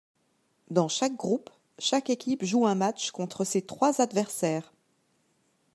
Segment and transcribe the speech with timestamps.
[0.71, 4.73] Dans chaque groupe, chaque équipe joue un match contre ses trois adversaires.